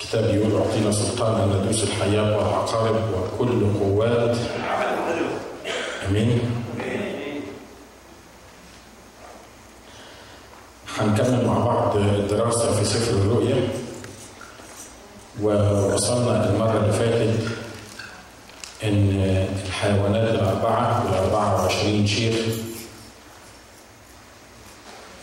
[0.00, 4.36] الكتاب يقول أعطينا سلطان ان ندوس الحياة والعقارب وكل قوات.
[6.08, 6.40] آمين.
[10.98, 13.68] هنكمل مع بعض الدراسه في سفر الرؤيا
[15.42, 17.48] ووصلنا المره اللي فاتت
[18.84, 22.34] إن الحيوانات الأربعة والأربعة وعشرين شيخ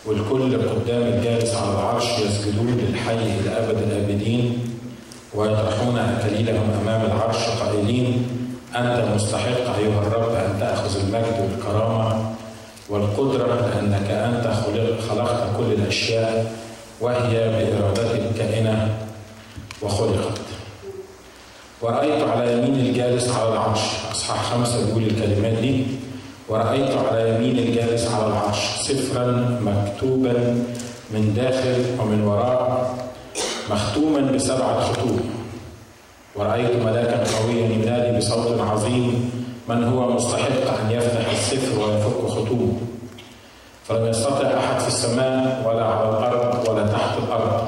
[0.06, 4.60] والكل قدام الجالس على العرش يسجدون للحي إلى أبد الآبدين
[5.34, 8.28] ويطرحون أكاليلهم أمام العرش قائلين
[8.76, 12.32] أنت مستحق أيها الرب أن تأخذ المجد والكرامة
[12.90, 14.48] والقدرة لأنك أنت
[15.10, 16.56] خلقت كل الأشياء
[17.02, 18.90] وهي بإرادتك كائنة
[19.82, 20.40] وخلقت.
[21.82, 23.80] ورأيت على يمين الجالس على العرش
[24.12, 25.84] أصحاح خمسة بيقول الكلمات دي
[26.50, 30.34] ورأيت على يمين الجالس على العرش سفرا مكتوبا
[31.12, 32.96] من داخل ومن وراء
[33.72, 35.20] مختوما بسبعة ختوم
[36.36, 39.32] ورأيت ملاكا قويا ينادي بصوت عظيم
[39.70, 42.74] من هو مستحق أن يفتح السفر ويفك ختومه
[43.88, 47.68] فلم يستطع أحد في السماء ولا على الأرض ولا تحت الأرض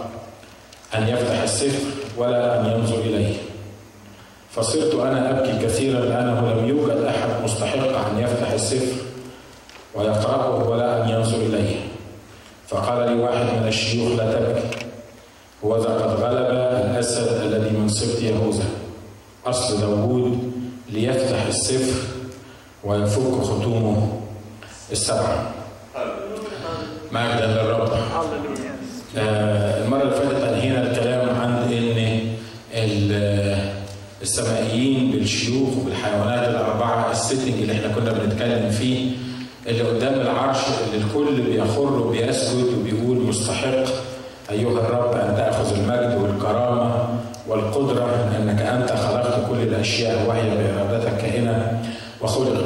[0.95, 1.85] أن يفتح السفر
[2.17, 3.33] ولا أن ينظر إليه.
[4.51, 9.01] فصرت أنا أبكي كثيرا لأنه لم يوجد أحد مستحق أن يفتح السفر
[9.95, 11.75] ويقرأه ولا أن ينظر إليه.
[12.67, 14.85] فقال لي واحد من الشيوخ لا تبكي
[15.63, 16.45] وذا قد غلب
[16.85, 18.65] الأسد الذي من سبط يهوذا.
[19.45, 20.51] أصل داوود
[20.89, 22.01] ليفتح السفر
[22.83, 24.21] ويفك ختومه.
[24.91, 25.51] السبعة.
[27.11, 27.89] مجدا للرب.
[29.17, 31.73] آه المرة اللي فاتت أنهينا الكلام عن
[32.73, 33.11] إن
[34.21, 39.11] السمائيين بالشيوخ وبالحيوانات الأربعة ال setting اللي إحنا كنا بنتكلم فيه
[39.67, 43.83] اللي قدام العرش اللي الكل بيخر وبيسجد وبيقول مستحق
[44.51, 47.05] أيها الرب أن تأخذ المجد والكرامة
[47.47, 51.81] والقدرة لأنك أنت خلقت كل الأشياء وهي بإرادتك كائنة
[52.21, 52.63] وخلقت.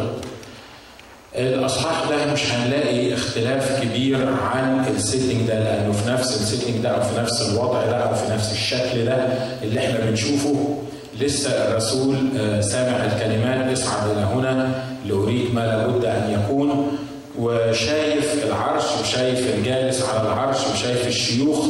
[1.35, 6.83] الأصحاح ده مش هنلاقي اختلاف كبير عن ال setting ده لأنه في نفس ال setting
[6.83, 9.15] ده أو في نفس الوضع ده أو في نفس الشكل ده
[9.63, 10.77] اللي إحنا بنشوفه
[11.21, 12.15] لسه الرسول
[12.63, 16.97] سامع الكلمات اصعد إلى هنا لاريك ما لابد أن يكون.
[17.39, 21.65] وشايف العرش وشايف الجالس على العرش وشايف الشيوخ.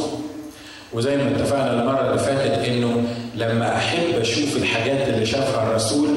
[0.92, 3.02] وزي ما اتفقنا المرة اللي فاتت إنه
[3.36, 6.08] لما أحب أشوف الحاجات اللي شافها الرسول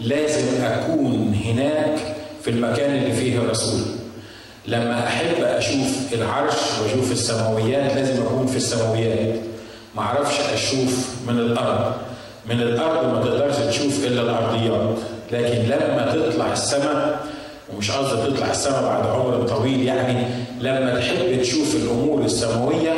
[0.00, 1.98] لازم أكون هناك
[2.42, 3.80] في المكان اللي فيه الرسول.
[4.66, 9.34] لما أحب أشوف العرش وأشوف السماويات لازم أكون في السماويات.
[9.96, 11.92] ما أعرفش أشوف من الأرض.
[12.48, 14.96] من الأرض ما تقدرش تشوف إلا الأرضيات.
[15.32, 17.26] لكن لما تطلع السماء
[17.74, 20.26] ومش قصدي تطلع السماء بعد عمر طويل يعني
[20.60, 22.92] لما تحب تشوف الأمور السماوية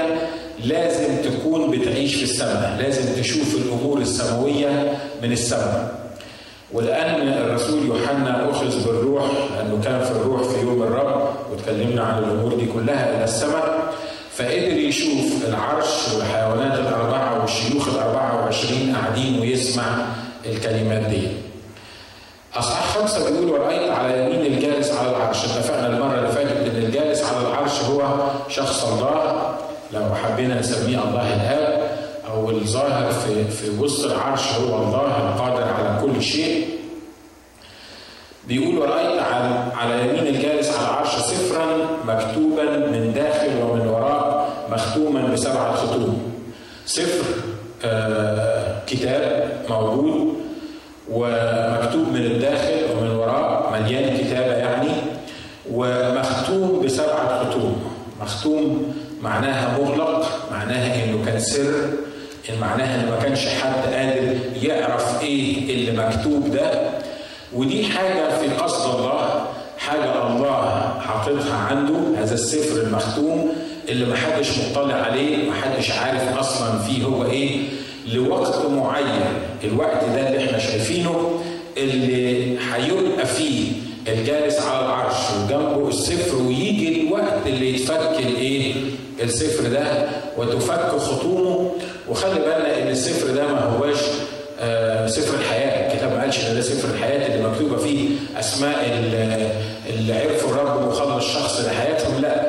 [0.65, 2.77] لازم تكون بتعيش في السماء.
[2.81, 5.99] لازم تشوف الأمور السماوية من السماء.
[6.73, 12.55] ولأن الرسول يوحنا أخذ بالروح لأنه كان في الروح في يوم الرب وتكلمنا عن الأمور
[12.55, 13.93] دي كلها إلى السماء.
[14.39, 20.07] فقدر يشوف العرش والحيوانات الأربعة والشيوخ الأربعة وعشرين قاعدين ويسمع
[20.47, 21.29] الكلمات دي.
[22.55, 25.45] أصحاح خمسة بيقول ورأيت على يمين الجالس على العرش.
[25.45, 28.03] اتفقنا المرة اللي فاتت إن الجالس على العرش هو
[28.49, 29.55] شخص الله.
[29.93, 31.91] لو حبينا نسميه الله الآب
[32.31, 36.69] أو الظاهر في في وسط العرش هو الله القادر على كل شيء.
[38.49, 41.67] بيقول ورأيت على على يمين الجالس على العرش سفرا
[42.07, 43.48] مكتوبا من داخل
[44.89, 46.33] مختوما بسبعة ختوم
[46.87, 47.25] سفر
[47.85, 50.35] آه كتاب موجود
[51.11, 54.89] ومكتوب من الداخل ومن وراء مليان كتابة يعني
[55.73, 57.83] ومختوم بسبعة ختوم
[58.23, 61.75] مختوم معناها مغلق معناها إنه كان سر
[62.51, 66.91] إن معناها ان ما كانش حد قادر يعرف إيه اللي مكتوب ده.
[67.55, 69.47] ودي حاجة في قصد الله
[69.79, 73.53] حاجة الله حاططها عنده هذا السفر المختوم.
[73.89, 77.61] اللي محدش مطلع عليه محدش عارف أصلا فيه هو إيه.
[78.07, 79.21] لوقت معين
[79.65, 81.41] الوقت ده اللي إحنا شايفينه
[81.77, 83.63] اللي هيبقى فيه
[84.09, 85.15] الجالس على العرش
[85.45, 88.75] وجنبه السفر ويجي الوقت اللي يتفك الإيه
[89.23, 91.71] السفر ده وتفك خطومه.
[92.09, 93.97] وخلي بالنا إن السفر ده ما هواش
[94.61, 95.93] آه سفر الحياة.
[95.93, 98.09] الكتاب ما قالش إن ده سفر الحياة اللي مكتوبة فيه
[98.41, 98.85] أسماء
[99.91, 102.21] اللي عرفوا الرب وخلص شخص لحياتهم.
[102.23, 102.48] لا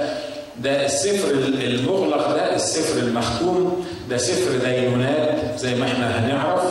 [0.63, 1.31] ده السفر
[1.63, 6.63] المغلق ده السفر المختوم ده سفر دينونات زي ما إحنا هنعرف.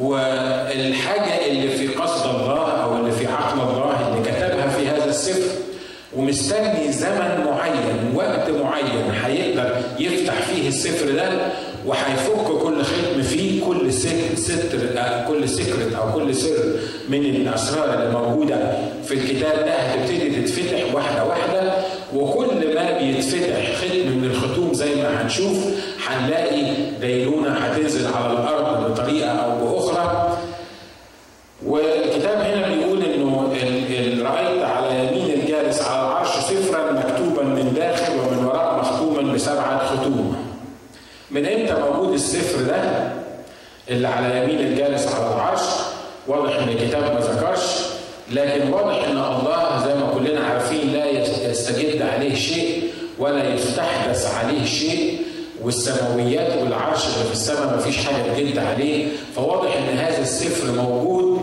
[0.00, 5.50] والحاجة اللي في قصد الله أو اللي في عقل الله اللي كتبها في هذا السفر
[6.16, 11.30] ومستني زمن معين وقت معين هيقدر يفتح فيه السفر ده
[11.86, 14.78] وهيفك كل ختم فيه كل ستر
[15.28, 16.72] كل سكرت أو كل سر
[17.08, 18.56] من الأسرار اللي موجودة
[19.04, 21.72] في الكتاب ده هتبتدي تتفتح واحدة واحدة.
[22.14, 25.56] وكل ما بيتفتح ختم من الختوم زي ما هنشوف
[26.06, 26.62] هنلاقي
[27.00, 30.36] دينونه هتنزل على الأرض بطريقة أو بأخرى
[31.66, 33.52] والكتاب هنا بيقول إنه
[34.24, 40.36] رأيت على يمين الجالس على العرش سفرا مكتوبا من داخل ومن وراء مختوما بسبعة ختوم.
[41.30, 42.82] من إمتى موجود السفر ده
[43.90, 45.60] اللي على يمين الجالس على العرش؟
[46.28, 47.60] واضح إن الكتاب ما ذكرش
[48.30, 50.81] لكن واضح إن الله زي ما كلنا عارفين
[52.22, 52.82] عليه شيء
[53.18, 55.20] ولا يستحدث عليه شيء
[55.62, 59.06] والسماويات والعرش اللي في السماء ما فيش حاجة تجد عليه.
[59.36, 61.42] فواضح إن هذا السفر موجود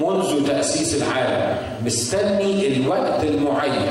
[0.00, 1.56] منذ تأسيس العالم.
[1.86, 3.86] مستني الوقت المعين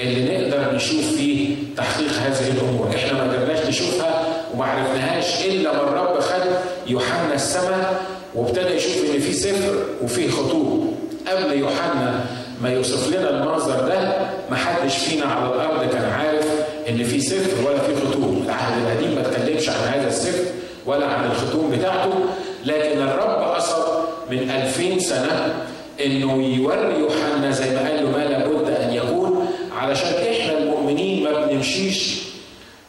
[0.00, 2.90] اللي نقدر نشوف فيه تحقيق هذه الأمور.
[2.94, 6.42] إحنا ما قدرناش نشوفها وما عرفناهاش إلا ما الرب خد
[6.86, 8.02] يوحنا السماء
[8.34, 10.80] وابتدى يشوف إن في سفر وفي خطوط.
[11.28, 12.24] قبل يوحنا
[12.62, 16.46] ما يوصف لنا المنظر ده ما حدش فينا على الأرض كان عارف
[16.88, 20.44] إن في سفر ولا في ختوم العهد القديم ما اتكلمش عن هذا السفر
[20.86, 22.12] ولا عن الختوم بتاعته
[22.64, 23.84] لكن الرب قصد
[24.30, 25.54] من 2000 سنة
[26.04, 29.46] إنه يوري يوحنا زي ما قال له ما لابد أن يكون
[29.78, 32.20] علشان إحنا المؤمنين ما بنمشيش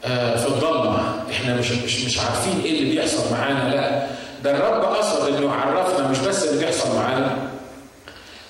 [0.04, 1.00] في الضلمة.
[1.32, 3.76] إحنا مش مش مش عارفين إيه اللي بيحصل معانا.
[3.76, 4.08] لا
[4.44, 7.38] ده الرب قصد إنه يعرفنا مش بس اللي بيحصل معانا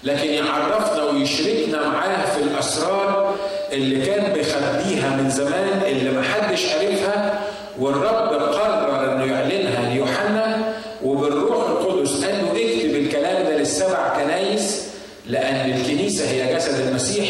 [0.03, 3.35] لكن يعرفنا ويشركنا معاه في الأسرار
[3.71, 7.39] اللي كان بيخبيها من زمان اللي محدش عرفها
[7.79, 14.83] والرب قرر إنه يعلنها ليوحنا وبالروح القدس له اكتب الكلام ده للسبع كنايس
[15.27, 17.27] لأن الكنيسة هي جسد المسيح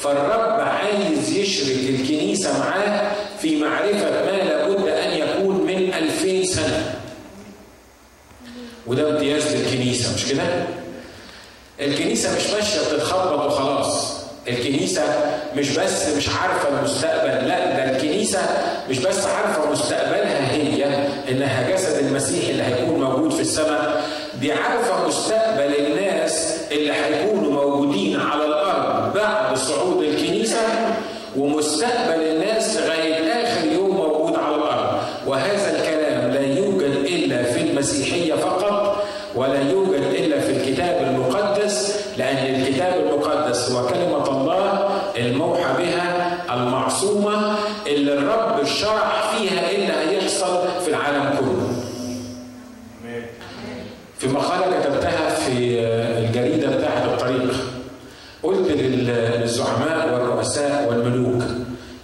[0.00, 3.12] فالرب عايز يشرك الكنيسة معاه
[3.42, 6.94] في معرفة ما لابد أن يكون من ألفين سنة
[8.86, 10.42] وده امتياز للكنيسة مش كده؟
[11.80, 14.14] الكنيسة مش ماشية بتتخبط وخلاص.
[14.48, 15.02] الكنيسة
[15.56, 18.38] مش بس مش عارفة المستقبل لا ده الكنيسة
[18.90, 20.84] مش بس عارفة مستقبلها هي
[21.30, 24.02] إنها جسد المسيح اللي هيكون موجود في السماء.
[24.40, 30.58] دي عارفة مستقبل الناس اللي هيكونوا موجودين على الأرض بعد صعود الكنيسة
[31.36, 32.53] ومستقبل الناس
[54.24, 55.52] في مقالة كتبتها في
[56.18, 57.54] الجريدة بتاعت الطريق
[58.42, 61.42] قلت للزعماء والرؤساء والملوك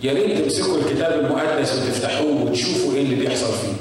[0.03, 3.77] يا ريت تمسكوا الكتاب المقدس وتفتحوه وتشوفوا إيه اللي بيحصل فيه.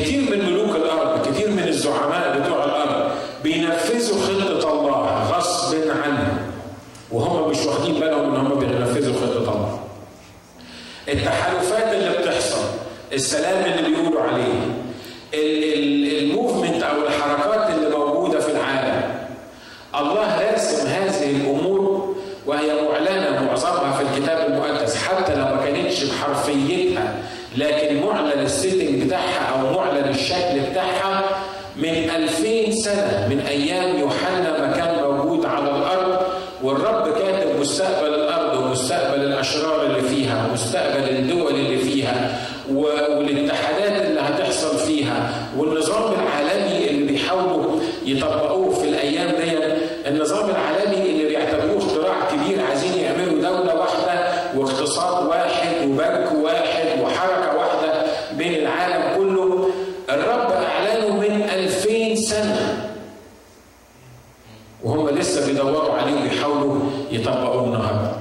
[0.00, 3.10] كتير من ملوك الأرض كتير من الزعماء بتوع الأرض
[3.44, 6.36] بينفذوا خطة الله غصب عنهم
[7.12, 9.80] وهم مش واخدين بالهم إن هم بينفذوا خطة الله
[11.08, 12.64] التحالفات اللي بتحصل
[13.12, 14.52] الكلام اللي بيقولوا عليه
[15.34, 19.02] ال movement أو الحركات اللي موجوده في العالم
[20.00, 22.14] الله راسم هذه الأمور
[22.46, 27.14] وهي معلنه معظمها في الكتاب المقدس حتى لو ما كانتش بحرفيتها
[27.56, 31.22] لكن معلن ال setting بتاعها أو معلن الشكل بتاعها
[31.76, 36.20] من 2000 سنه من أيام يوحنا ما كان موجود على الأرض
[36.62, 42.40] والرب كاتب مستقبل الأرض ومستقبل الاشرار اللي فيها ومستقبل الدول اللي فيها
[42.72, 49.52] والاتحادات اللي هتحصل فيها والنظام العالمي اللي بيحاولوا يطبقوه في الأيام دي
[50.08, 57.56] النظام العالمي اللي بيعتبروه اختراع كبير عايزين يعملوا دوله واحدة واقتصاد واحد وبنك واحد وحركه
[57.58, 58.02] واحدة
[58.38, 59.70] بين العالم كله
[60.10, 62.90] الرب اعلنه من 2000 سنه
[64.84, 66.80] وهم لسه بيدوروا عليه وبيحاولوا
[67.10, 68.12] يطبقوه النهارده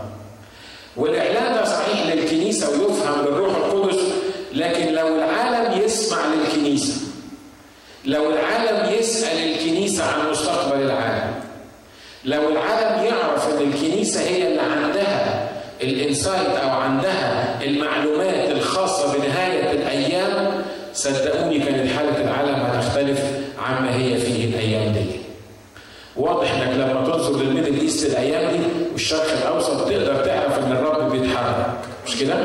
[0.98, 4.00] والاعلان ده صحيح للكنيسه ويفهم بالروح القدس
[4.54, 7.02] لكن لو العالم يسمع للكنيسه
[8.06, 11.34] لو العالم يسال الكنيسه عن مستقبل العالم
[12.26, 15.50] لو العالم يعرف ان الكنيسه هي اللي عندها
[16.18, 23.20] الانسايت أو عندها المعلومات الخاصة بنهاية الأيام صدقوني كانت حالة العالم هتختلف
[23.60, 25.06] عما هي فيه الأيام دي.
[26.18, 31.66] واضح إنك لما تنظر للميدل إيست الأيام دي والشرق الأوسط تقدر تعرف إن الرب بيتحرك
[32.08, 32.36] مش كده؟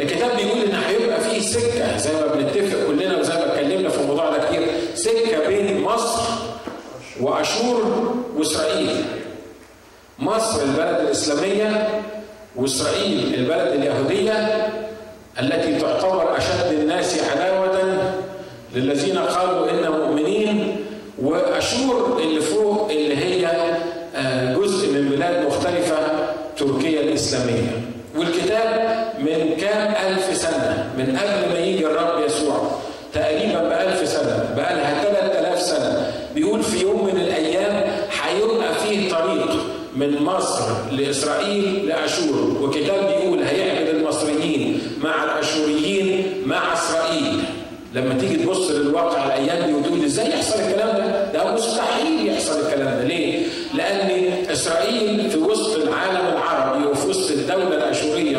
[0.00, 4.30] الكتاب بيقول إن هيبقى فيه سكة زي ما بنتفق كلنا وزي ما اتكلمنا في الموضوع
[4.30, 4.62] ده كتير
[4.94, 6.22] سكة بين مصر
[7.20, 9.04] وأشور وإسرائيل.
[10.18, 11.88] مصر البلد الإسلامية
[12.56, 14.66] وإسرائيل البلد اليهودية
[15.40, 17.98] التي تعتبر أشد الناس عداوة
[18.74, 20.76] للذين قالوا إن مؤمنين
[21.22, 23.46] وأشور اللي فوق اللي هي
[24.16, 25.96] آه، جزء من بلاد مختلفة
[26.56, 27.80] تركيا الإسلامية.
[28.18, 32.70] والكتاب من كام ألف سنة؟ من قبل ما يجي الرب يسوع
[33.14, 37.82] تقريبا بألف سنة بقى لها 3000 سنة بيقول في يوم من الأيام
[38.22, 39.50] هيبقى فيه طريق
[39.96, 47.42] من مصر لإسرائيل لأشور وكتاب بيقول هيعبد المصريين مع الأشوريين مع إسرائيل
[47.94, 52.98] لما تيجي تبص للواقع الأيام دي وتقول إزاي يحصل الكلام ده؟ ده مستحيل يحصل الكلام
[52.98, 54.10] ده، ليه؟ لأن
[54.50, 58.38] إسرائيل في وسط العالم العربي وفي وسط الدولة الأشورية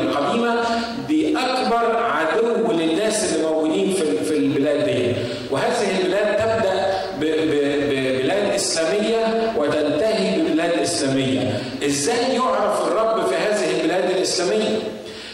[11.86, 14.80] إزاي يعرف الرب في هذه البلاد الإسلامية؟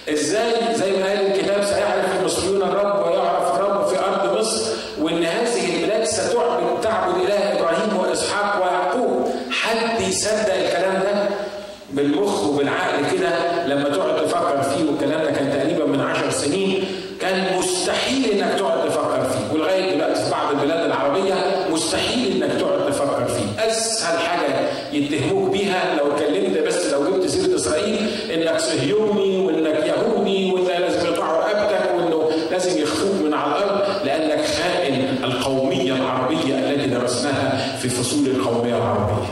[0.10, 5.75] إزاي زي ما قال الكتاب سيعرف المصريون الرب ويعرف الرب في ارض مصر وان هذه
[5.75, 11.29] البلاد ستعبد تعبد اله إبراهيم واسحاق ويعقوب حد يصدق الكلام ده
[11.93, 16.86] بالمخ وبالعقل كده لما تقعد تفكر فيه والكلام ده كان تقريبا من عشر سنين
[17.22, 21.34] كان مستحيل انك تقعد تفكر فيه ولغايه دلوقتي في بعض البلاد العربيه
[21.70, 27.55] مستحيل انك تقعد تفكر فيه اسهل حاجة يتهموك بيها لو اتكلمت بس لو جبت سيره
[27.55, 34.05] اسرائيل انك صهيوني وانك يهودي وانت لازم يقطعوا رقبتك وانه لازم يخفوك من على الأرض
[34.05, 39.27] لانك خائن القوميه العربيه التي درسناها في فصول القوميه العربيه.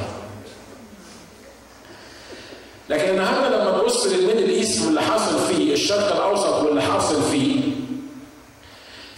[2.90, 7.59] لكن النهارده لما تبص لل Middle East واللي حاصل فيه الشرق الأوسط واللي حاصل فيه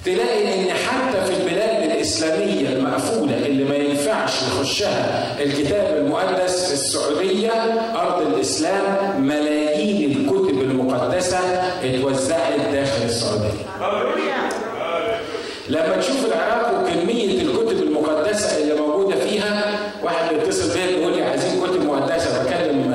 [0.06, 7.52] تلاقي إن حتى في البلاد الإسلامية المقفولة اللي ما ينفعش يخشها الكتاب المقدس في السعودية
[7.96, 11.38] أرض الإسلام ملايين الكتب المقدسه
[11.84, 13.52] اتوزعت داخل السعوديه.
[15.70, 21.62] لما تشوف العراق وكميه الكتب المقدسه اللي موجوده فيها واحد بيتصل بيا بيقول لي عايزين
[21.64, 22.92] كتب مقدسه بكلم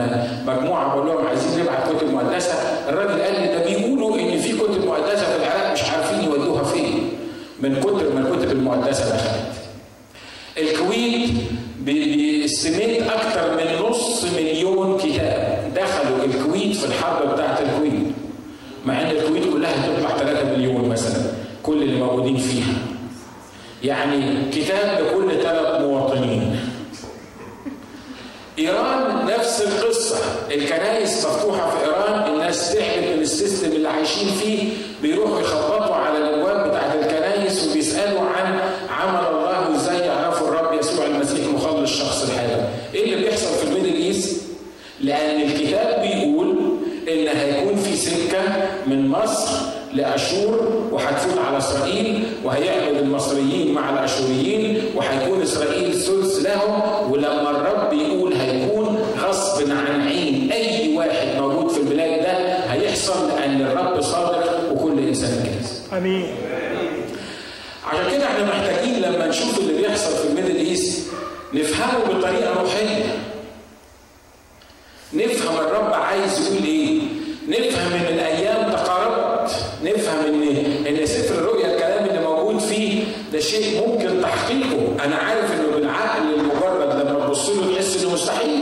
[0.47, 2.53] مجموعه بقول لهم عايزين نبعت كتب مقدسه
[2.89, 7.09] الراجل قال لي ده بيقولوا ان في كتب مقدسه في العراق مش عارفين يودوها فين
[7.61, 9.53] من كتر ما الكتب المقدسه دخلت.
[10.59, 11.31] الكويت
[11.81, 18.07] باستميت أكثر من نص مليون كتاب دخلوا الكويت في الحرب بتاعت الكويت
[18.87, 21.23] مع ان الكويت كلها تطلع 3 مليون مثلا
[21.63, 22.75] كل اللي موجودين فيها.
[23.85, 26.57] يعني كتاب لكل ثلاث مواطنين.
[28.59, 30.17] إيران نفس القصة.
[30.51, 34.69] الكنائس مفتوحة في إيران الناس تعبت من ال system اللي عايشين فيه
[35.03, 38.59] بيروحوا يخبطوا على الأبواب بتاعت الكنائس وبيسألوا عن
[38.91, 43.69] عمل الله وإزاي يعرفوا الرب يسوع المسيح مخلص شخصي لحياتهم إيه اللي بيحصل في ال
[43.69, 44.41] Middle East؟
[45.01, 46.57] لأن الكتاب بيقول
[47.09, 48.43] إن هيكون في سكة
[48.87, 49.56] من مصر
[49.97, 58.33] لأشور وهتفوت على إسرائيل وهيعبد المصريين مع الأشوريين وهيكون إسرائيل ثلث لهم ولما الرب يقول
[58.33, 62.33] هيكون غصب عن عين أي واحد موجود في البلاد ده
[62.73, 65.99] هيحصل لأن الرب صادق وكل إنسان كاذب.
[65.99, 66.27] آمين
[67.87, 71.07] عشان كده إحنا محتاجين لما نشوف اللي بيحصل في ال Middle East
[71.55, 73.05] نفهمه بطريقة روحية.
[75.15, 77.01] نفهم الرب عايز يقول إيه؟
[77.49, 78.16] نفهم إن
[83.37, 88.61] ده شيء ممكن تحقيقه، أنا عارف إنه بالعقل المجرد لما تبص له تحس إنه مستحيل.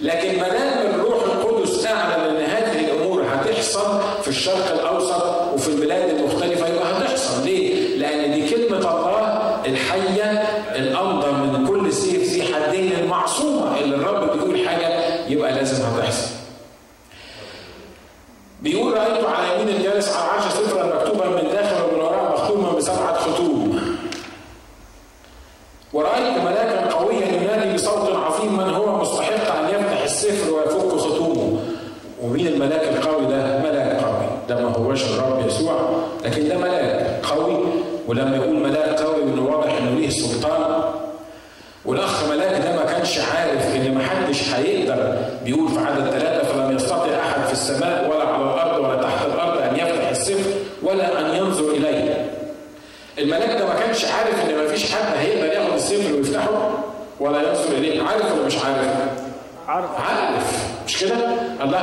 [0.00, 6.08] لكن ما دام الروح القدس أعلن إن هذه الأمور هتحصل في الشرق الأوسط وفي البلاد
[6.08, 10.30] المختلفه يبقى هتحصل، ليه؟ لأن دي كلمه الله الحيه
[10.76, 14.88] الامضى من كل سيف ذي حدين المعصومه اللي الرب بيقول حاجة
[15.28, 16.36] يبقى لازم هتحصل.
[18.62, 23.14] بيقول رأيت على يمين الجالس على العرش سفرا مكتوبا من داخل ومن وراء مختوما بسبعة
[23.18, 23.80] ختوم.
[25.92, 31.60] ورأيت ملاكا قويا ينادي بصوت عظيم من هو مستحق أن يفتح السفر ويفك ختومه.
[32.22, 37.58] ومين الملاك القوي ده؟ ملاك قوي، ده ما هوش الرب يسوع، لكن ده ملاك قوي
[38.08, 40.82] ولما يقول ملاك قوي انه واضح انه ليه سلطان
[41.84, 46.76] والاخ ملاك ده ما كانش عارف ان ما حدش هيقدر بيقول في عدد ثلاثة فلم
[46.76, 50.50] يستطع احد في السماء ولا على الأرض ولا تحت الأرض ان يفتح السفر
[50.82, 52.30] ولا ان ينظر اليه.
[53.18, 56.70] الملاك ده ما كانش عارف ان ما فيش حد هيقدر ياخد السفر ويفتحه
[57.20, 58.88] ولا ينظر اليه، عارف ولا مش عارف؟
[59.68, 61.14] عارف عارف مش كده؟
[61.62, 61.78] الله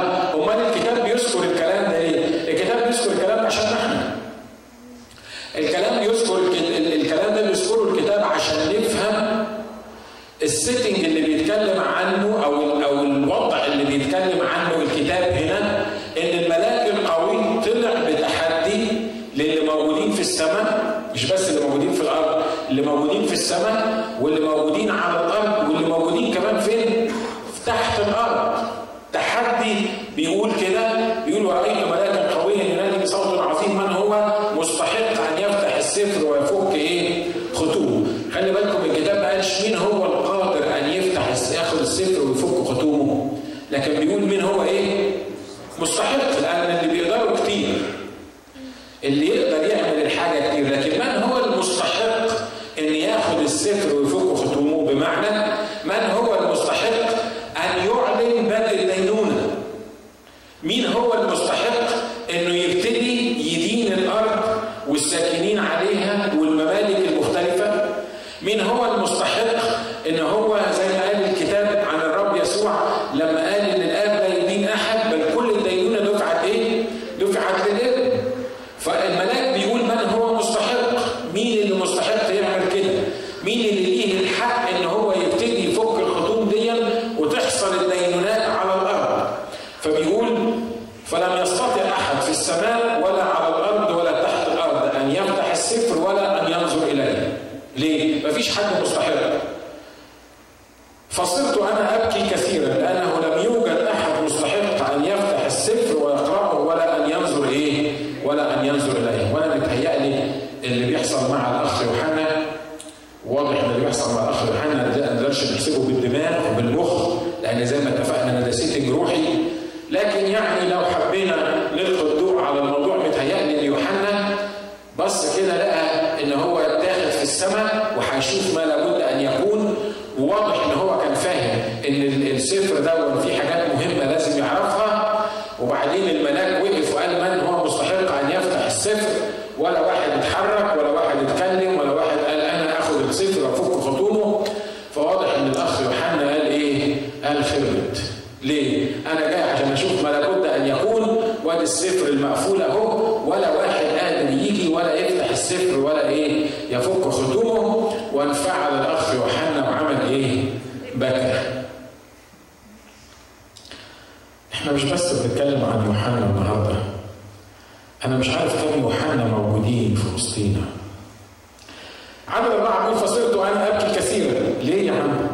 [172.53, 175.27] الأول معمول فصرت أنا أبكي كثيرا ليه يا عم؟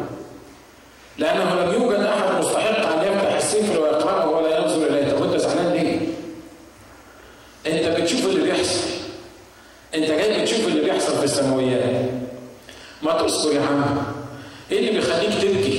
[1.18, 5.72] لأنه لم يوجد أحد مستحق أن يفتح السفر ويقرأه ولا ينظر إليه طب أنت زعلان
[5.72, 5.98] ليه؟
[7.66, 8.80] أنت بتشوف اللي بيحصل
[9.94, 12.10] أنت جاي بتشوف اللي بيحصل في السماويات
[13.02, 14.02] ما تذكر يا عم
[14.70, 15.69] إيه اللي بيخليك تبكي؟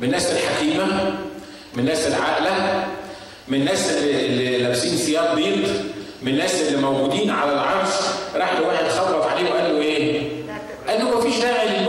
[0.00, 1.14] من الناس الحكيمة
[1.74, 2.86] من الناس العاقلة
[3.48, 5.68] من الناس اللي لابسين ثياب بيض
[6.22, 7.88] من الناس اللي موجودين على العرش
[8.34, 10.28] راح لواحد خبط عليه وقال له إيه؟
[10.88, 11.79] قال له مفيش داعي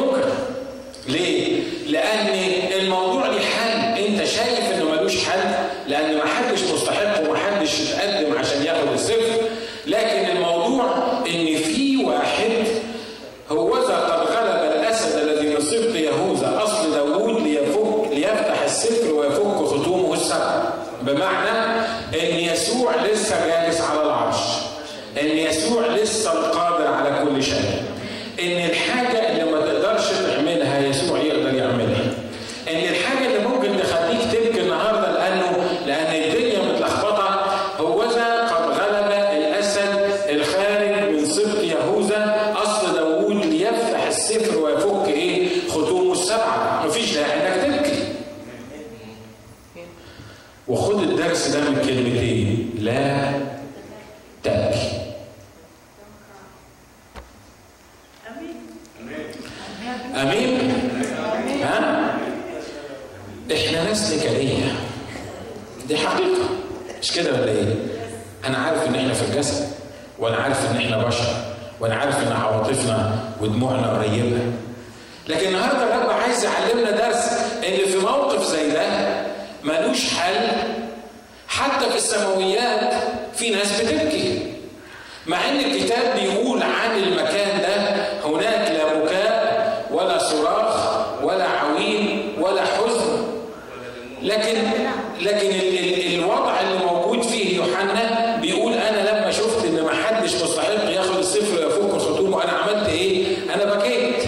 [99.93, 103.25] حدش مستحق ياخد الصفر ويفك خطوبه أنا عملت إيه؟
[103.55, 104.23] أنا بكيت.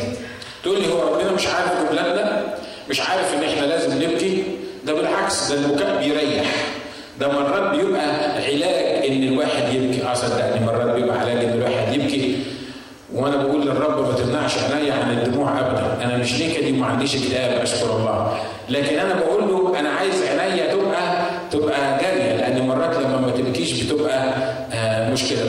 [0.63, 2.53] تقول لي هو ربنا مش عارف جملتنا؟
[2.89, 4.43] مش عارف إن إحنا لازم نبكي؟
[4.85, 6.45] ده بالعكس ده البكاء بيريح.
[7.19, 12.39] ده مرات بيبقى علاج إن الواحد يبكي، آه صدقني مرات بيبقى علاج إن الواحد يبكي.
[13.13, 17.61] وأنا بقول للرب ما تمنعش عينيا عن الدموع ابدا، أنا مش نكدي وما عنديش اكتئاب
[17.61, 18.37] أشكر الله.
[18.69, 19.42] لكن أنا بقول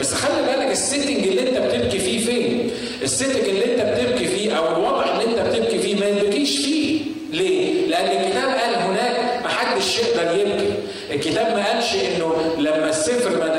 [0.04, 2.70] بس خلي بالك ال setting اللي انت بتبكي فيه فين؟
[3.02, 7.00] ال setting اللي انت بتبكي فيه أو الوضع اللي انت بتبكي فيه ما يبكيش فيه.
[7.32, 10.70] ليه؟ لأن الكتاب قال هناك محدش يقدر يبكي.
[11.10, 13.53] الكتاب ما قالش إنه لما السفر ما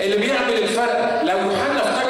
[0.00, 2.01] اللي بيعمل الفرق لو يوحنا في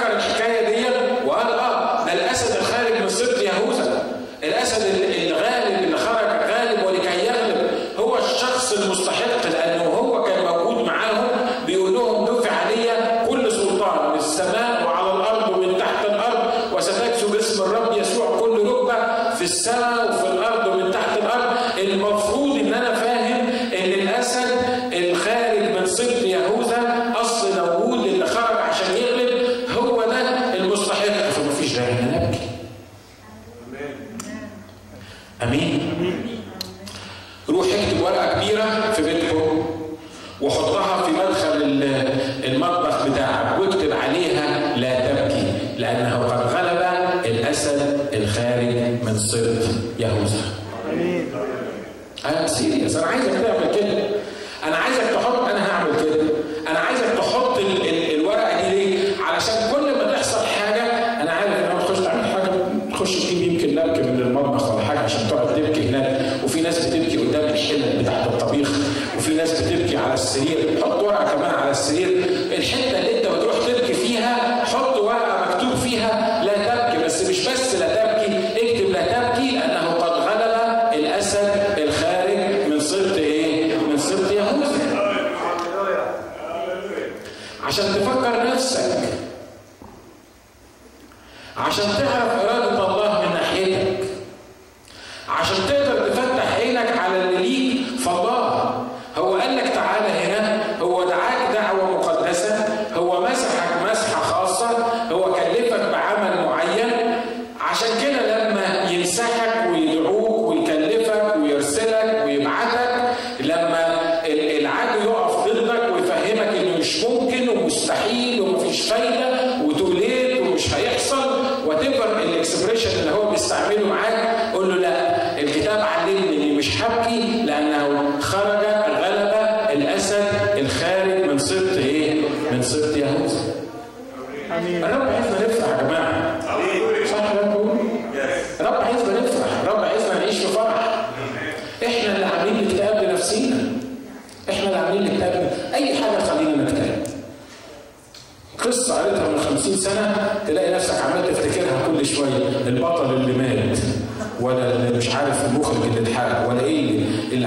[116.82, 119.96] مش ممكن ومستحيل ومفيش فايدة وتقول
[120.40, 121.44] ومش هيحصل.
[121.66, 127.11] whatever ال expression اللي هو بيستعمله معاك قول له لا الكتاب علمني اني مش هبكي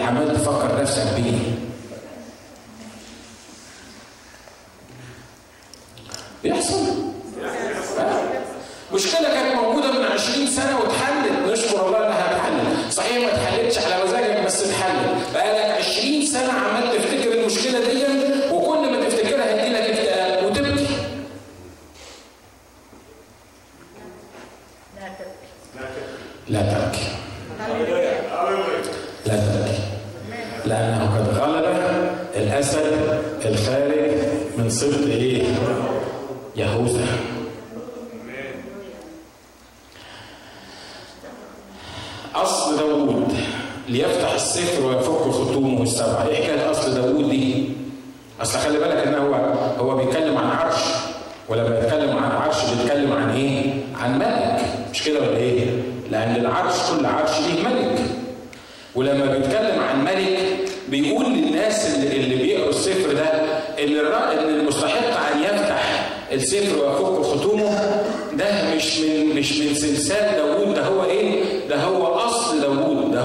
[0.05, 1.54] عمال تفكر نفسك بيه.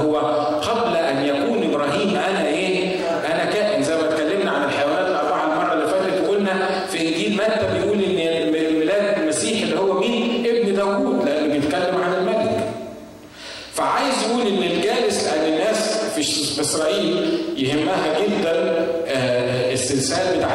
[0.00, 0.16] هو
[0.60, 5.72] قبل أن يكون إبراهيم أنا إيه؟ أنا كائن زي ما اتكلمنا عن الحيوانات الأربعة المرة
[5.72, 11.24] اللي فاتت وقلنا في إنجيل متى بيقول إن ميلاد المسيح اللي هو مين؟ ابن داوود
[11.28, 12.60] لأنه بيتكلم عن الملك.
[13.72, 16.20] فعايز يقول إن الجالس أن الناس في
[16.60, 20.49] إسرائيل يهمها جدا آه، السلسال بتاع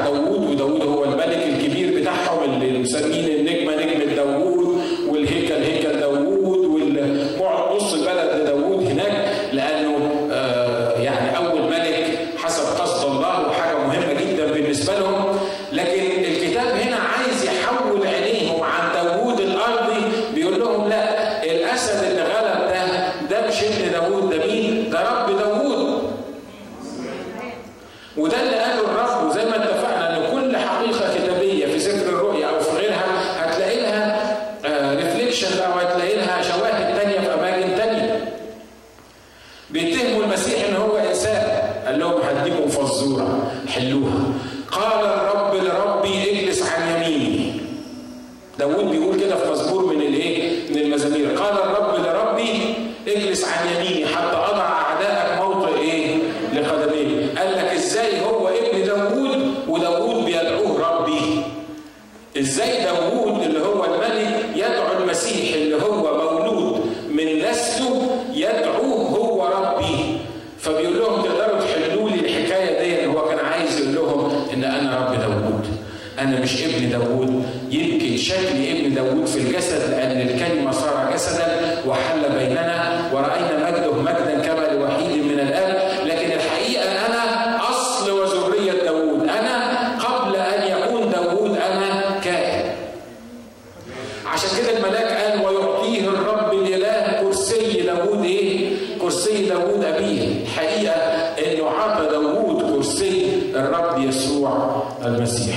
[105.25, 105.55] المسيح.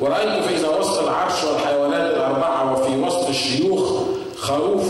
[0.00, 4.02] ورأيت فإذا وسط العرش والحيوانات الأربعة وفي وسط الشيوخ
[4.36, 4.81] خروف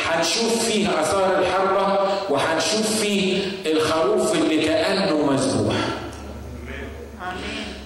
[0.00, 1.98] هنشوف فيه آثار الحربة
[2.30, 5.74] وهنشوف فيه الخروف اللي كأنه مذبوح.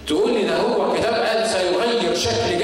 [0.07, 2.56] تقول لي ده هو الكتاب قال سيغير شكل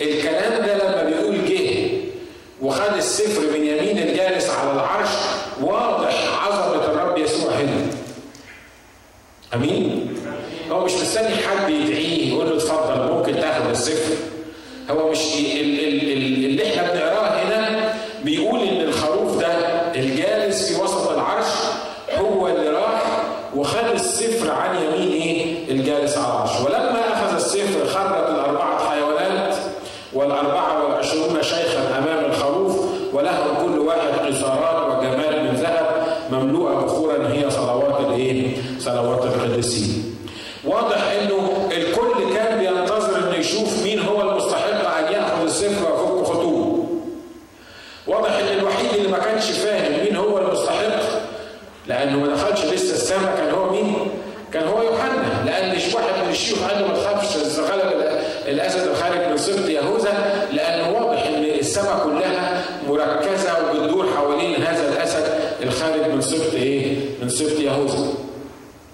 [0.00, 1.90] الكلام ده لما بيقول جه
[2.62, 5.08] وخد السفر من يمين الجالس على العرش
[5.62, 7.86] واضح عظمة الرب يسوع هنا.
[9.54, 10.14] أمين؟
[10.70, 14.14] هو مش مستني حد يدعيه يقول له اتفضل ممكن تاخد السفر.
[14.90, 15.18] هو مش
[15.60, 15.79] ال
[67.30, 68.12] كونسبت يهوذا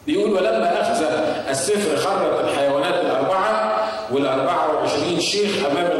[0.06, 1.02] بيقول ولما أخذ
[1.50, 3.76] السفر خرج الحيوانات الأربعة
[4.12, 5.95] وال24 شيخ أمام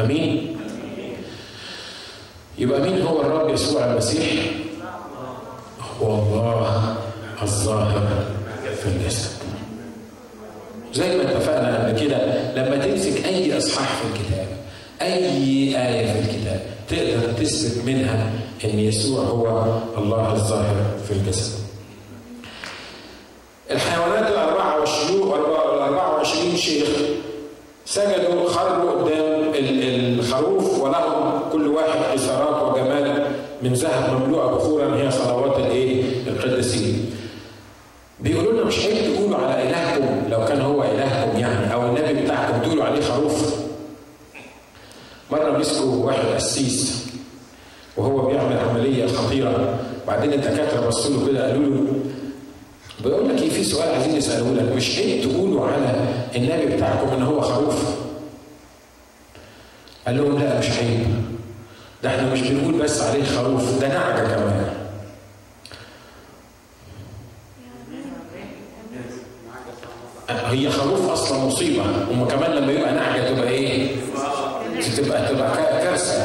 [0.00, 0.56] أمين.
[2.58, 4.44] يبقى مين هو الرب يسوع المسيح؟
[6.00, 6.96] هو الله
[7.42, 8.24] الظاهر
[8.82, 9.30] في الجسد.
[10.94, 14.46] زي ما اتفقنا قبل كده لما تمسك أي إصحاح في الكتاب
[15.02, 15.28] أي
[15.88, 18.30] آية في الكتاب تقدر تثبت منها
[18.64, 19.46] إن يسوع هو
[19.98, 20.76] الله الظاهر
[21.08, 21.52] في الجسد.
[23.70, 26.88] الحيوانات الأربعة والشيوخ الأربعة وعشرين شيخ
[27.86, 28.83] سجدوا خرجوا
[33.64, 37.10] من ذهب مملوءه بخورا هي صلوات الإيه؟ القديسين.
[38.20, 42.62] بيقولوا لنا مش عيب تقولوا على إلهكم لو كان هو إلهكم يعني أو النبي بتاعكم
[42.62, 43.54] تقولوا عليه خروف.
[45.32, 47.04] مرة مسكوا واحد قسيس
[47.96, 51.86] وهو بيعمل عملية خطيرة وبعدين الدكاترة بصوا له كده قالوا له
[53.04, 55.94] بيقول لك إيه في سؤال عايزين يسألوه لك مش عيب تقولوا على
[56.36, 57.84] النبي بتاعكم إن هو خروف؟
[60.06, 61.06] قال لهم لا مش عيب
[62.04, 64.74] ده إحنا مش بنقول بس عليه خروف ده نعجة كمان.
[70.50, 73.88] هي خروف أصلا مصيبة وما كمان لما يبقى نعجة تبقى إيه؟
[74.96, 76.22] تبقى تبقى كارثة.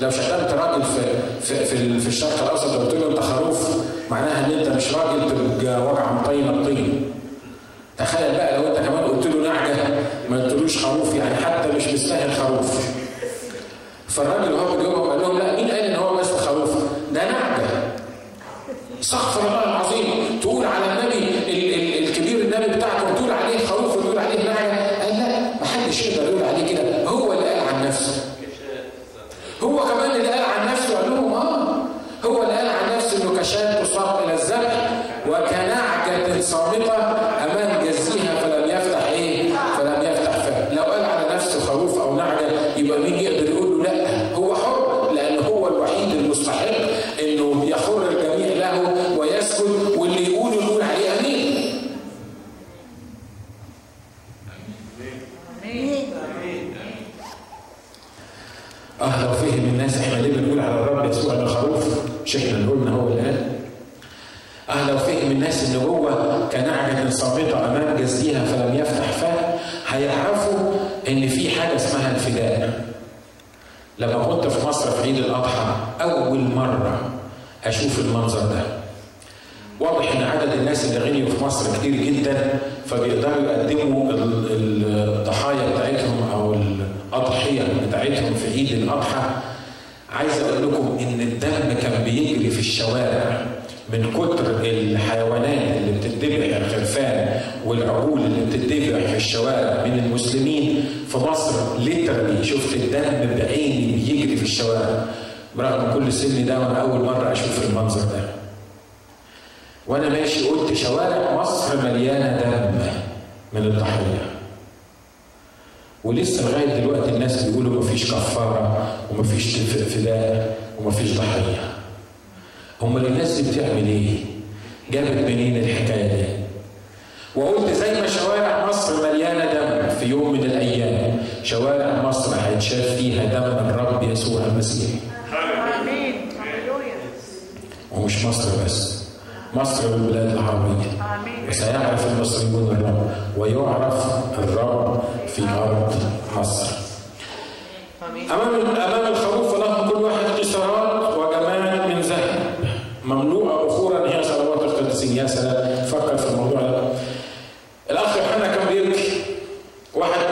[0.00, 1.00] لو شتمت راجل في
[1.40, 3.68] في في, في الشرق الأوسط وقلت له أنت خروف
[4.10, 7.10] معناها إن أنت مش راجل تبقى وجع مطين الطين.
[7.98, 9.74] تخيل بقى لو أنت كمان قلت له نعجة
[10.30, 12.97] ما قلتلوش خروف يعني حتى مش مستاهل خروف
[14.18, 16.70] فالراجل وهو بيجيبهم قال لهم لا مين قال إن هو مش خروف
[17.14, 17.68] ده نعجة.
[19.00, 20.38] استغفر الله العظيم.
[20.42, 21.17] تقول على النبي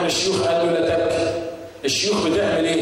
[0.07, 1.33] الشيوخ قال له لا تبكي.
[1.85, 2.76] الشيوخ بتعمل إيه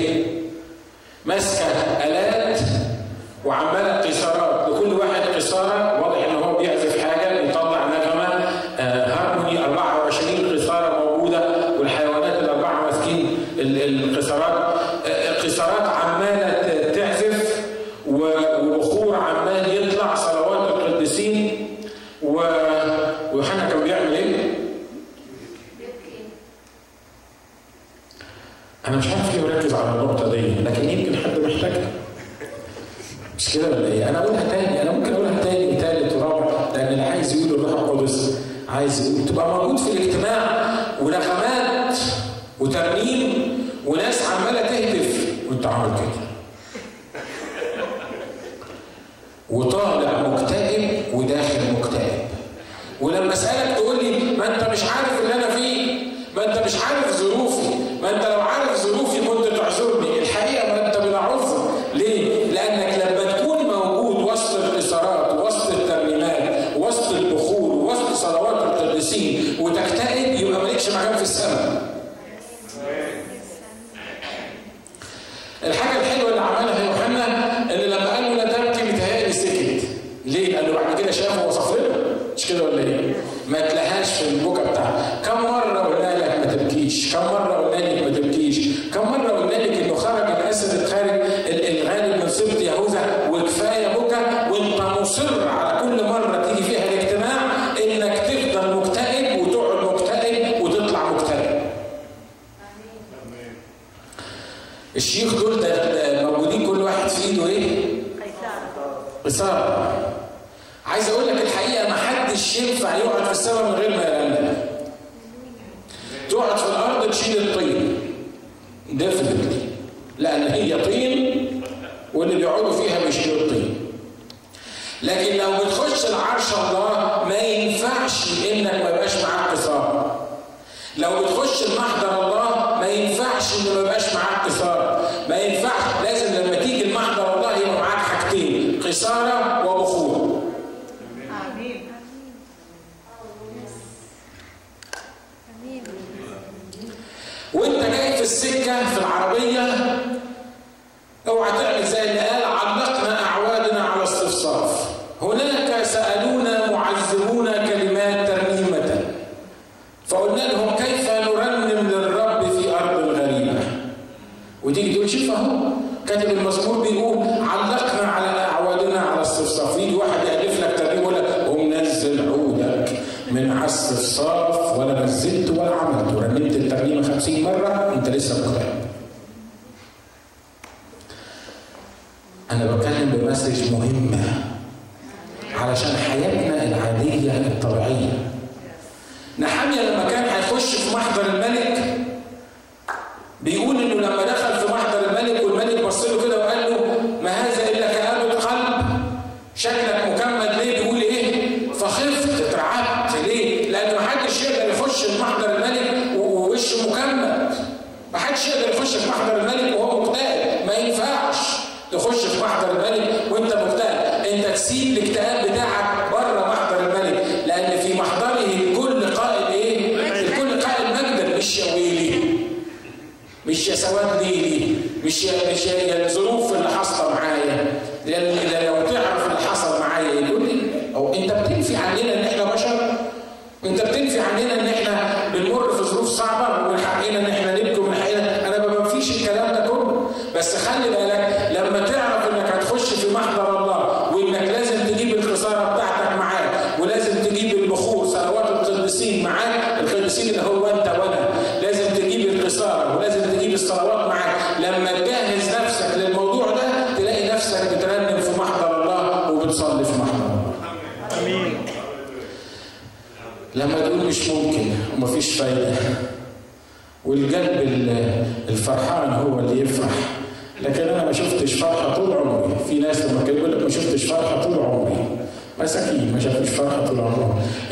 [112.35, 114.14] ينفع يقعد في السماء من غير ما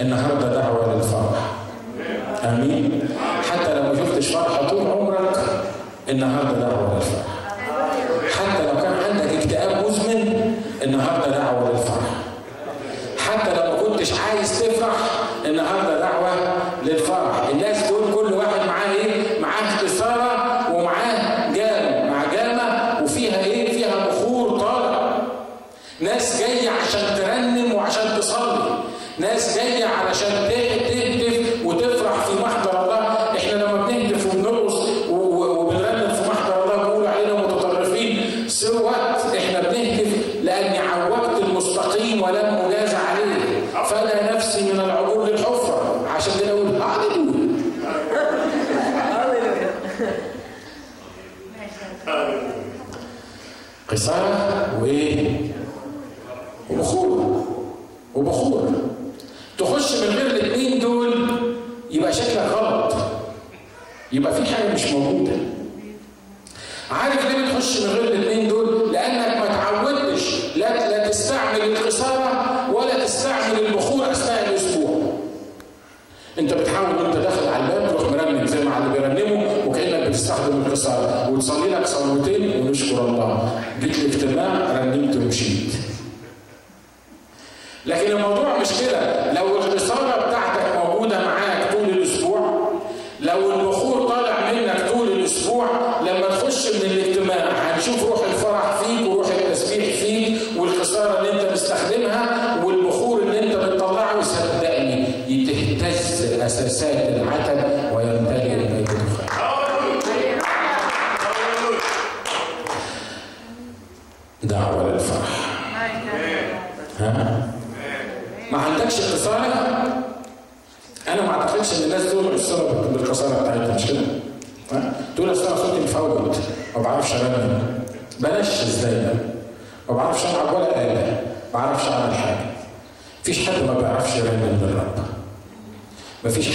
[0.03, 0.52] النهارده
[66.94, 68.43] عارف ليه بتخش من غير الاثنين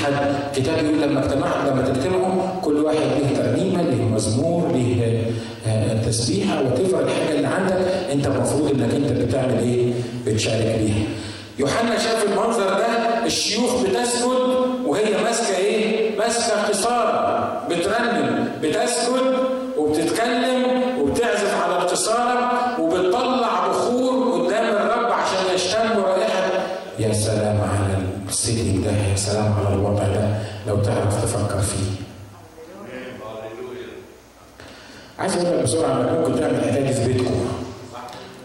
[0.08, 5.22] كتاب كتاب يقول لما اجتمعوا لما تجتمعوا كل واحد له ترنيمه له مزمور له
[5.66, 7.74] آه، تسبيحة وتفر الحاجة اللي عندك
[8.12, 9.92] انت المفروض انك انت بتعمل إيه؟
[10.26, 11.06] بتشارك بيها.
[11.58, 12.86] يوحنا شاف المنظر ده
[13.26, 14.24] الشيوخ بتسجد
[14.86, 19.37] وهي ماسكة إيه؟ ماسكة قصار بترنم بتسجد
[35.38, 37.34] فورمولا بسرعة ممكن تعمل علاج بيتكم.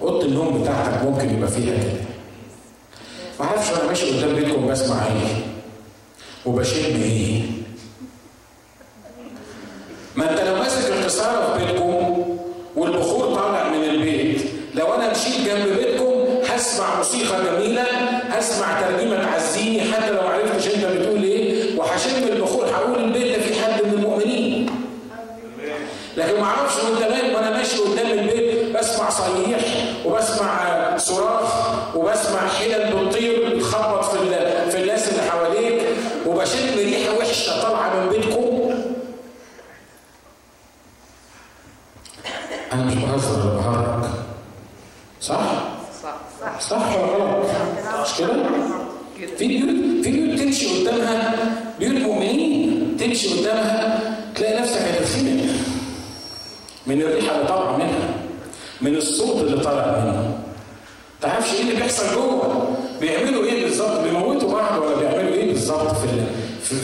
[0.01, 2.01] أوضة النوم بتاعتك ممكن يبقى فيها إيه؟ كده
[3.39, 5.43] معرفش أنا ماشي قدام بيتكم بسمع إيه؟
[6.45, 7.41] وبشم إيه؟
[10.15, 11.82] ما أنت لو ماسك القصاره في بيتكم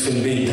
[0.09, 0.48] can be.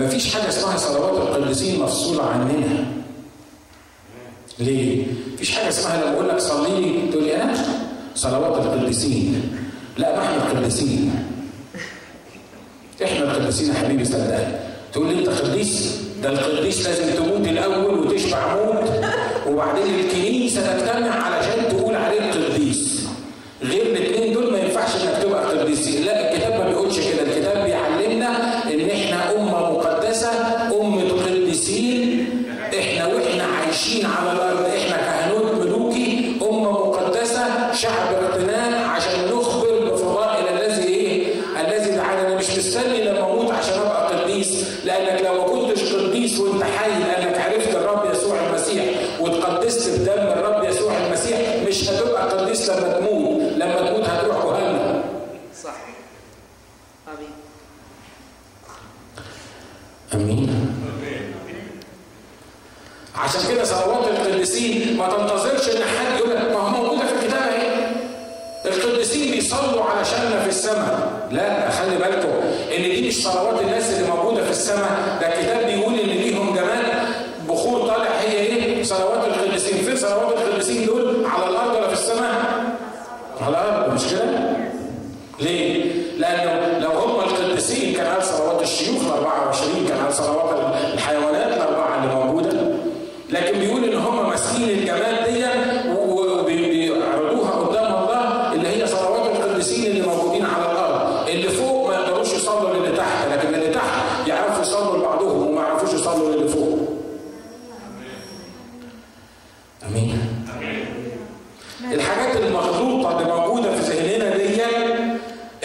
[0.00, 2.84] مفيش حاجة اسمها صلوات القديسين مفصولة عننا.
[4.58, 7.54] ليه؟ مفيش حاجة اسمها لما أقول لك صلي لي تقول لي أنا
[8.14, 9.56] صلوات القديسين.
[9.98, 11.24] لا ما إحنا القديسين.
[13.04, 14.54] إحنا القديسين يا حبيبي صدقني.
[14.92, 19.04] تقول لي أنت قديس؟ ده القديس لازم تموت الأول وتشبع موت
[19.48, 21.39] وبعدين الكنيسة تجتمع على
[73.10, 73.79] في الصلوات التي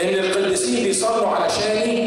[0.10, 2.05] ان القديسين بيصلوا علشاني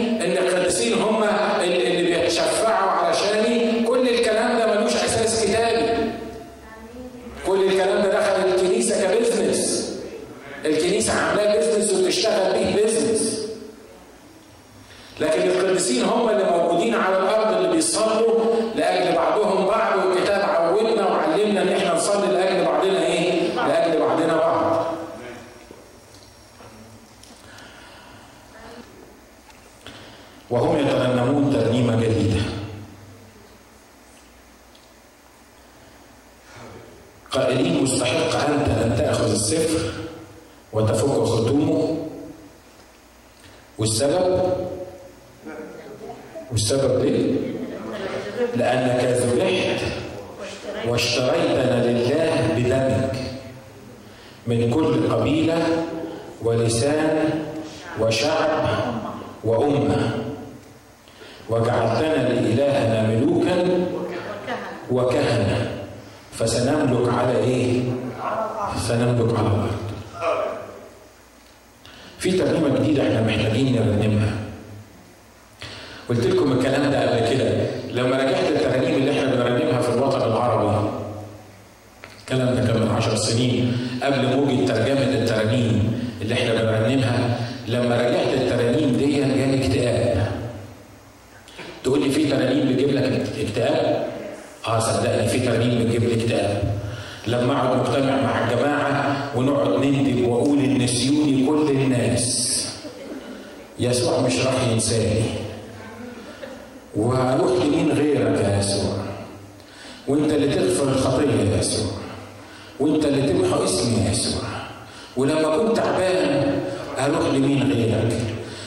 [115.18, 116.60] ولما اكون تعبان
[116.98, 118.20] أروح لمين غيرك؟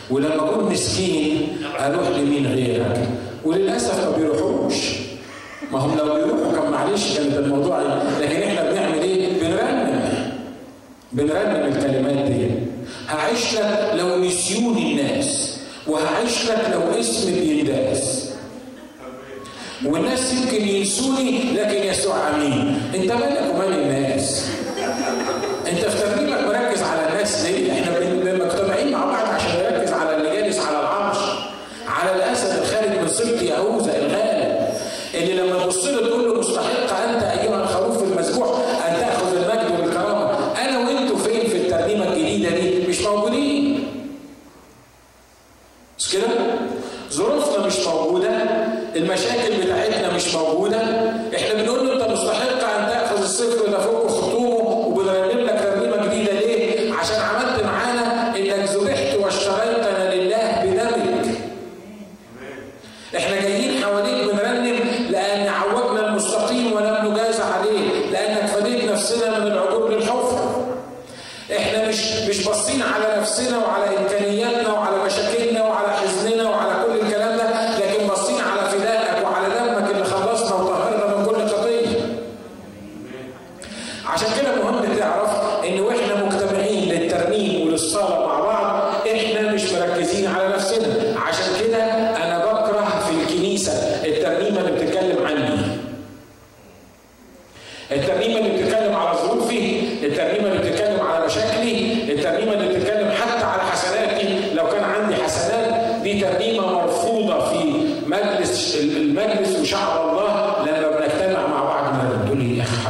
[0.10, 1.47] ولما اكون مسكين
[1.80, 3.08] أروح لمين غيرك؟
[3.45, 4.76] وللأسف ما بيروحوش.
[5.72, 7.82] ما هم لو بيروحوا كان معلش كان الموضوع
[8.22, 10.02] لكن إحنا بنعمل إيه؟ بنرنم.
[11.12, 12.47] بنرنم الكلمات دي.
[13.08, 18.32] هعيش لك لو نسيوني الناس وهعيش لك لو اسم بينداس.
[19.86, 22.82] والناس يمكن ينسوني لكن يسوع أمين.
[22.95, 24.51] أنت مالك ومال الناس؟
[25.92, 26.71] discernir la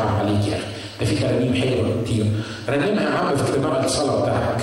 [0.01, 0.65] حرام عليك يا أخي
[0.99, 2.25] ده في ترانيم حلوة كتير
[2.69, 4.61] رنمها يا عم في اجتماع الصلاة بتاعك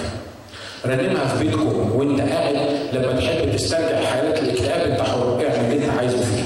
[0.86, 2.56] رنمها في بيتكم وانت قاعد
[2.92, 6.42] لما تحب تسترجع حالات الاكتئاب انت حر اعمل اللي انت عايزه فيه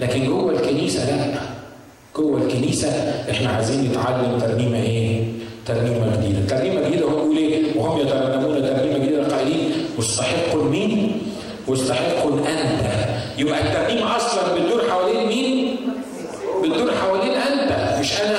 [0.00, 1.40] لكن جوه الكنيسة لا
[2.16, 2.88] جوه الكنيسة
[3.30, 5.24] إحنا عايزين نتعلم ترنيمة إيه؟
[5.66, 11.12] ترنيمة جديدة، ترنيمة جديدة هو بيقول إيه؟ وهم يترنمون ترنيمة جديدة قائلين مستحق مين؟
[11.68, 12.86] مستحق أنت
[13.38, 15.76] يبقى الترنيم أصلا بتدور حوالين مين؟
[16.62, 17.35] بتدور حوالين
[18.06, 18.38] مش أنا.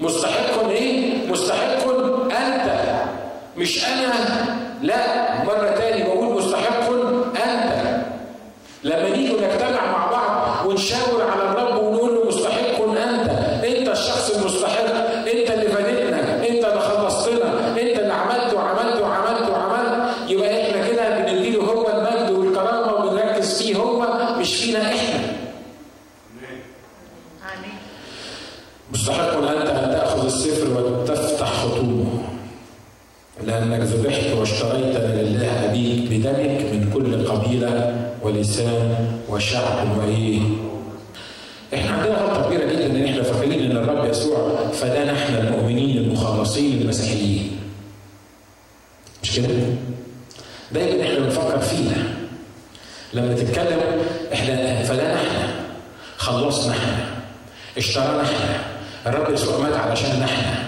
[0.00, 1.88] مستحق إيه؟ مستحق
[2.30, 2.70] أنت.
[3.56, 4.14] مش أنا.
[4.82, 6.90] لا مرة تاني بقول مستحق
[7.36, 7.94] انت
[8.84, 13.30] لما نيجي نجتمع مع بعض ونشاور على الرب ونقول له مستحق انت
[13.64, 14.84] انت الشخص المستحق
[15.18, 21.18] انت اللي فادتنا انت اللي خلصتنا انت اللي عملت وعملت وعملت وعملت يبقى إحنا كده
[21.18, 24.06] بنديله هو المجد والكرامه وبنركز فيه هو
[24.38, 25.20] مش فينا إحنا
[27.54, 27.74] آمين
[28.92, 32.06] مستحق انت ان تاخذ السفر وتفتح خطومه
[33.46, 37.14] لانك ذبحت واشتريت لله ابيك بدمك من كل
[38.48, 40.40] ولسان وشعب وايه
[41.74, 46.82] إحنا عندنا غلطه كبيرة جدا إن إحنا فاكرين إن الرب يسوع فدانا إحنا المؤمنين المخلصين
[46.82, 47.58] المسيحيين
[49.22, 49.48] مش كده؟
[50.72, 52.14] دايما إحنا بنفكر فينا
[53.12, 53.80] لما تتكلم
[54.32, 55.54] إحنا فدانا إحنا
[56.16, 57.06] خلصنا إحنا
[57.78, 58.60] اشترانا إحنا
[59.06, 60.64] الرب يسوع مات علشان إحنا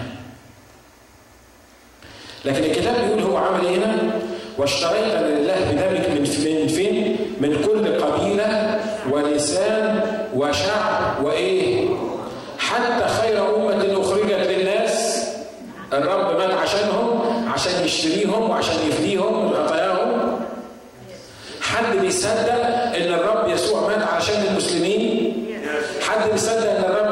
[2.44, 4.10] لكن الكتاب بيقول هو عمل إيه هنا؟
[4.58, 8.80] واشتريت لله بدمك من من فين؟ من كل قبيلة
[9.10, 10.00] ولسان
[10.34, 11.88] وشعب وإيه؟
[12.58, 15.26] حتى خير أمة أخرجت للناس
[15.92, 17.20] الرب مات عشانهم
[17.54, 20.40] عشان يشتريهم وعشان يفديهم من خطاياهم
[21.60, 22.64] حد بيصدق
[22.96, 25.32] إن الرب يسوع مات عشان المسلمين؟
[26.02, 27.05] حد بيصدق إن الرب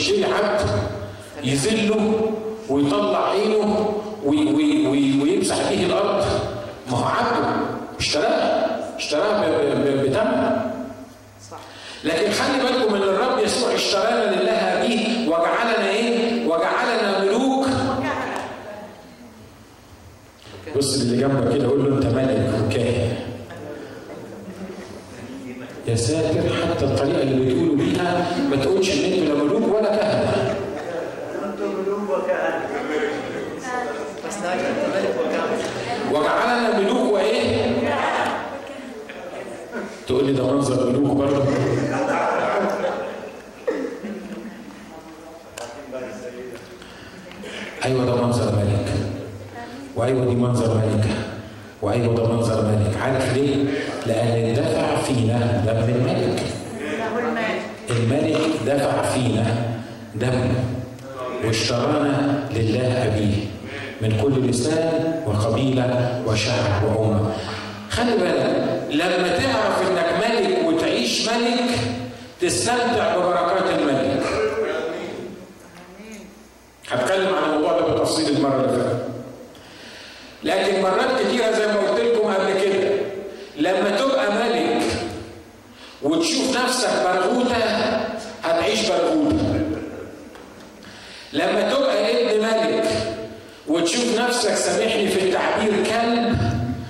[0.00, 0.60] يشتري عبد
[1.44, 2.30] يذله
[2.68, 6.24] ويطلع عينه وي وي وي ويمسح به الأرض.
[6.90, 7.48] ما هو عبده
[7.98, 8.64] اشتراه.
[8.98, 10.56] اشتراه ب- ب- ب- بثمن
[12.04, 17.66] لكن خلي بالكم إن الرب يسوع اشترانا لله به وجعلنا إيه؟ وجعلنا ملوك.
[20.76, 23.03] بص اللي جنبك كده قول له أنت ملك وكاهن.
[25.88, 30.54] يا ساتر حتى الطريقة اللي بتقولوا بيها ما تقولش إن أنتوا لا ملوك ولا كهنة.
[34.28, 35.62] بس لكن انت ملك وكامل
[36.12, 37.66] وجعلنا ملوك وإيه؟
[40.06, 41.44] تقول لي ده منظر ملوك برضه.
[47.84, 48.92] أيوه ده منظر ملك.
[49.96, 51.14] وأيوة دي منظر ملكه
[51.82, 52.96] وأيوة ده منظر ملك.
[53.02, 53.64] عارف ليه؟
[54.06, 56.42] لأن دفع فينا دم الملك.
[57.90, 59.46] الملك دفع فينا
[60.14, 60.54] دم.
[61.44, 63.36] واشترانا لله أبيه
[64.00, 67.32] من كل لسان وقبيلة وشعب وأمة.
[67.90, 71.78] خلي بالك لما تعرف إنك ملك وتعيش ملك
[72.40, 74.22] تستمتع ببركات الملك.
[76.90, 79.04] هتكلم عن الموضوع ده بالتفصيل المرة اللي فاتت.
[80.44, 82.90] لكن مرات كتيرة زي ما قلت لكم قبل كده
[83.58, 84.82] لما تبقى ملك
[86.24, 87.56] وتشوف نفسك برغوتة
[88.44, 89.60] هتعيش برغوتة.
[91.32, 92.84] لما تبقى ابن ملك
[93.68, 96.38] وتشوف نفسك سامحني في التعبير كلب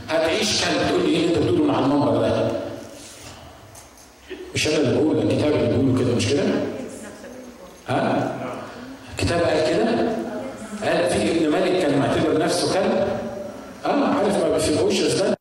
[0.08, 0.88] هتعيش كلب.
[0.88, 2.48] تقول لي إيه أنت بتقوله مع المنبر ده؟
[4.54, 6.42] مش أنا اللي بقول الكتاب اللي بيقوله كده مش كده؟
[7.88, 8.32] ها؟
[9.12, 9.84] الكتاب قال كده؟
[10.88, 13.08] قال في ابن ملك كان معتبر نفسه كلب؟
[13.84, 15.34] آه عارف ما بيفهموش ده